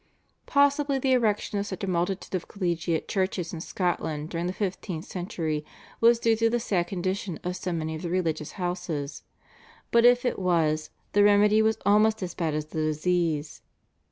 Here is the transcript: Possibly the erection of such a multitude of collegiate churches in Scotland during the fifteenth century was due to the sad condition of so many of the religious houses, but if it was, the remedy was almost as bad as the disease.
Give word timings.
Possibly 0.47 0.97
the 0.97 1.11
erection 1.13 1.59
of 1.59 1.67
such 1.67 1.83
a 1.83 1.87
multitude 1.87 2.33
of 2.33 2.47
collegiate 2.47 3.07
churches 3.07 3.53
in 3.53 3.61
Scotland 3.61 4.31
during 4.31 4.47
the 4.47 4.51
fifteenth 4.51 5.05
century 5.05 5.63
was 5.99 6.17
due 6.17 6.35
to 6.37 6.49
the 6.49 6.59
sad 6.59 6.87
condition 6.87 7.39
of 7.43 7.55
so 7.55 7.71
many 7.71 7.93
of 7.93 8.01
the 8.01 8.09
religious 8.09 8.53
houses, 8.53 9.21
but 9.91 10.03
if 10.03 10.25
it 10.25 10.39
was, 10.39 10.89
the 11.13 11.23
remedy 11.23 11.61
was 11.61 11.77
almost 11.85 12.23
as 12.23 12.33
bad 12.33 12.55
as 12.55 12.65
the 12.65 12.79
disease. 12.81 13.61